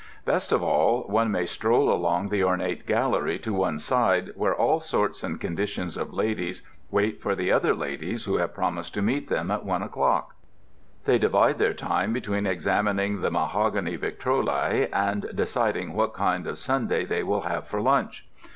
Best 0.25 0.51
of 0.51 0.63
all, 0.63 1.03
one 1.03 1.29
may 1.29 1.45
stroll 1.45 1.93
along 1.93 2.29
the 2.29 2.43
ornate 2.43 2.87
gallery 2.87 3.37
to 3.37 3.53
one 3.53 3.77
side 3.77 4.31
where 4.33 4.55
all 4.55 4.79
sorts 4.79 5.21
and 5.21 5.39
conditions 5.39 5.95
of 5.95 6.11
ladies 6.11 6.63
wait 6.89 7.21
for 7.21 7.33
other 7.33 7.75
ladies 7.75 8.25
who 8.25 8.37
have 8.37 8.55
promised 8.55 8.95
to 8.95 9.03
meet 9.03 9.29
them 9.29 9.51
at 9.51 9.63
one 9.63 9.83
o'clock. 9.83 10.33
They 11.05 11.19
divide 11.19 11.59
their 11.59 11.75
time 11.75 12.13
between 12.13 12.47
examining 12.47 13.21
the 13.21 13.29
mahogany 13.29 13.95
victrolae 13.95 14.89
and 14.91 15.27
deciding 15.35 15.93
what 15.93 16.15
kind 16.15 16.47
of 16.47 16.57
sundae 16.57 17.05
they 17.05 17.21
will 17.21 17.41
have 17.41 17.67
for 17.67 17.79
lunch. 17.79 18.27